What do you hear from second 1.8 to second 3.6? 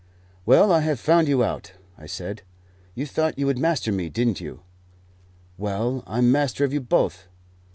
I said. "You thought you would